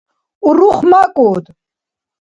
[0.47, 1.45] УрухмакӀуд.